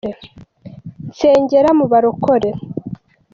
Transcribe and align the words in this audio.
nsengera 1.09 1.69
muba 1.79 1.97
rokore 2.05 2.49